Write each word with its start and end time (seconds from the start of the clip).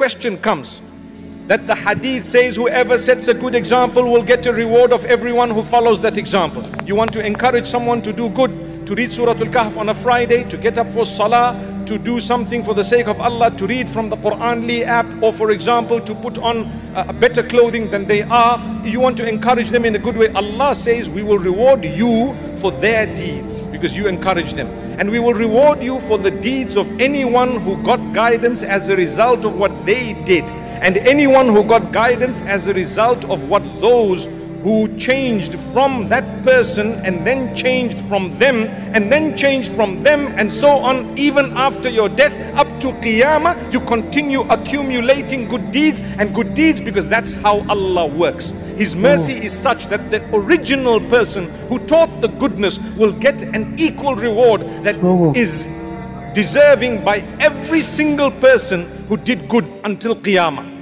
question 0.00 0.38
comes 0.38 0.80
that 1.46 1.66
the 1.66 1.74
hadith 1.74 2.24
says 2.24 2.56
whoever 2.56 2.96
sets 2.96 3.28
a 3.28 3.34
good 3.34 3.54
example 3.54 4.10
will 4.10 4.22
get 4.22 4.46
a 4.46 4.50
reward 4.50 4.94
of 4.94 5.04
everyone 5.04 5.50
who 5.50 5.62
follows 5.62 6.00
that 6.00 6.16
example. 6.16 6.64
You 6.86 6.96
want 6.96 7.12
to 7.12 7.20
encourage 7.20 7.66
someone 7.66 8.00
to 8.00 8.10
do 8.10 8.30
good, 8.30 8.50
to 8.90 8.96
read 8.96 9.12
Surah 9.12 9.34
Al-Kahf 9.38 9.76
on 9.76 9.88
a 9.90 9.94
Friday, 9.94 10.42
to 10.42 10.56
get 10.56 10.76
up 10.76 10.88
for 10.88 11.04
Salah, 11.04 11.54
to 11.86 11.96
do 11.96 12.18
something 12.18 12.64
for 12.64 12.74
the 12.74 12.82
sake 12.82 13.06
of 13.06 13.20
Allah, 13.20 13.52
to 13.52 13.64
read 13.64 13.88
from 13.88 14.08
the 14.08 14.16
Quranly 14.16 14.82
app, 14.82 15.06
or 15.22 15.32
for 15.32 15.52
example, 15.52 16.00
to 16.00 16.12
put 16.12 16.38
on 16.38 16.64
uh, 16.96 17.12
better 17.12 17.40
clothing 17.40 17.88
than 17.88 18.04
they 18.04 18.22
are. 18.22 18.58
You 18.84 18.98
want 18.98 19.16
to 19.18 19.28
encourage 19.28 19.70
them 19.70 19.84
in 19.84 19.94
a 19.94 19.98
good 20.00 20.16
way. 20.16 20.26
Allah 20.30 20.74
says, 20.74 21.08
We 21.08 21.22
will 21.22 21.38
reward 21.38 21.84
you 21.84 22.34
for 22.56 22.72
their 22.72 23.06
deeds 23.14 23.64
because 23.66 23.96
you 23.96 24.08
encourage 24.08 24.54
them. 24.54 24.66
And 24.98 25.08
we 25.08 25.20
will 25.20 25.34
reward 25.34 25.84
you 25.84 26.00
for 26.00 26.18
the 26.18 26.32
deeds 26.32 26.76
of 26.76 26.90
anyone 27.00 27.60
who 27.60 27.80
got 27.84 28.12
guidance 28.12 28.64
as 28.64 28.88
a 28.88 28.96
result 28.96 29.44
of 29.44 29.56
what 29.56 29.86
they 29.86 30.14
did 30.24 30.42
and 30.82 30.96
anyone 30.98 31.46
who 31.46 31.62
got 31.62 31.92
guidance 31.92 32.40
as 32.40 32.66
a 32.66 32.74
result 32.74 33.24
of 33.26 33.48
what 33.48 33.62
those 33.80 34.26
who 34.62 34.94
changed 34.96 35.58
from 35.72 36.08
that 36.08 36.42
person 36.42 36.92
and 37.04 37.26
then 37.26 37.54
changed 37.54 37.98
from 38.00 38.30
them 38.32 38.64
and 38.94 39.10
then 39.10 39.36
changed 39.36 39.70
from 39.70 40.02
them 40.02 40.26
and 40.38 40.52
so 40.52 40.70
on 40.70 41.16
even 41.18 41.56
after 41.56 41.88
your 41.88 42.08
death 42.08 42.34
up 42.56 42.68
to 42.80 42.88
qiyamah 43.04 43.72
you 43.72 43.80
continue 43.80 44.42
accumulating 44.50 45.48
good 45.48 45.70
deeds 45.70 46.00
and 46.18 46.34
good 46.34 46.54
deeds 46.54 46.80
because 46.80 47.08
that's 47.08 47.34
how 47.34 47.60
Allah 47.68 48.06
works. 48.06 48.50
His 48.76 48.94
mercy 48.94 49.34
oh. 49.34 49.44
is 49.44 49.52
such 49.52 49.86
that 49.86 50.10
the 50.10 50.22
original 50.34 51.00
person 51.00 51.48
who 51.68 51.78
taught 51.86 52.20
the 52.20 52.28
goodness 52.28 52.78
will 52.96 53.12
get 53.12 53.42
an 53.42 53.74
equal 53.78 54.14
reward 54.14 54.62
that 54.84 54.96
oh. 55.02 55.32
is 55.34 55.66
deserving 56.34 57.04
by 57.04 57.18
every 57.40 57.80
single 57.80 58.30
person 58.30 58.86
who 59.08 59.16
did 59.16 59.48
good 59.48 59.64
until 59.84 60.14
qiyamah 60.14 60.79